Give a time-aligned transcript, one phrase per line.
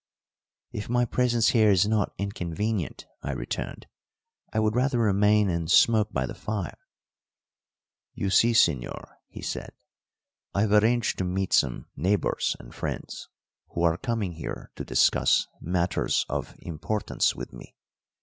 [0.71, 3.85] "If my presence here is not inconvenient," I returned,
[4.51, 6.79] "I would rather remain and smoke by the fire."
[8.15, 9.73] "You see, señor," he said,
[10.55, 13.29] "I have arranged to meet some neighbours and friends,
[13.75, 17.75] who are coming here to discuss matters of importance with me.